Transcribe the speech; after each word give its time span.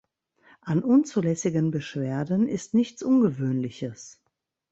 An 0.63 0.81
unzulässigen 0.83 1.69
Beschwerden 1.69 2.47
ist 2.47 2.73
nichts 2.73 3.03
Ungewöhnliches. 3.03 4.19